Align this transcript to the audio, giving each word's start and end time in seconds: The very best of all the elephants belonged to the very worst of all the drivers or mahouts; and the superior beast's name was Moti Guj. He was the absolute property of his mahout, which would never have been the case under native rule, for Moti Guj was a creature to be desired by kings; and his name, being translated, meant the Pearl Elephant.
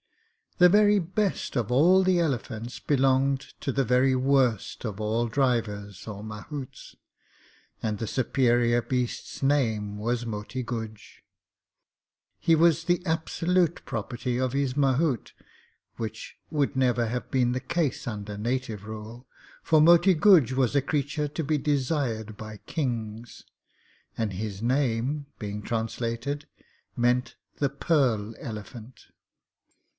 The 0.57 0.67
very 0.69 0.99
best 0.99 1.55
of 1.55 1.71
all 1.71 2.03
the 2.03 2.19
elephants 2.19 2.79
belonged 2.79 3.53
to 3.61 3.71
the 3.71 3.83
very 3.83 4.15
worst 4.15 4.83
of 4.83 4.99
all 5.01 5.25
the 5.25 5.31
drivers 5.31 6.07
or 6.07 6.23
mahouts; 6.23 6.95
and 7.81 7.97
the 7.97 8.07
superior 8.07 8.81
beast's 8.81 9.41
name 9.41 9.97
was 9.97 10.23
Moti 10.25 10.63
Guj. 10.63 11.21
He 12.39 12.53
was 12.55 12.83
the 12.83 13.03
absolute 13.05 13.85
property 13.85 14.37
of 14.39 14.53
his 14.53 14.75
mahout, 14.77 15.33
which 15.97 16.35
would 16.51 16.75
never 16.75 17.07
have 17.07 17.29
been 17.31 17.51
the 17.53 17.59
case 17.59 18.07
under 18.07 18.37
native 18.37 18.85
rule, 18.85 19.27
for 19.63 19.81
Moti 19.81 20.13
Guj 20.15 20.51
was 20.51 20.75
a 20.75 20.81
creature 20.81 21.27
to 21.27 21.43
be 21.43 21.57
desired 21.59 22.37
by 22.37 22.57
kings; 22.65 23.45
and 24.17 24.33
his 24.33 24.61
name, 24.61 25.27
being 25.39 25.61
translated, 25.61 26.47
meant 26.95 27.35
the 27.57 27.69
Pearl 27.69 28.35
Elephant. 28.39 29.05